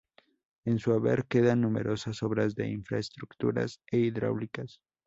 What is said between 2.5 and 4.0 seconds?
de infraestructuras e